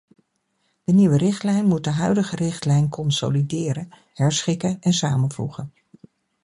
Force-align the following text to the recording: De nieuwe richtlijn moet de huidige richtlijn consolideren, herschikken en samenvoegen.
De 0.83 0.93
nieuwe 0.93 1.17
richtlijn 1.17 1.65
moet 1.65 1.83
de 1.83 1.89
huidige 1.89 2.35
richtlijn 2.35 2.89
consolideren, 2.89 3.89
herschikken 4.13 4.77
en 4.81 4.93
samenvoegen. 4.93 5.71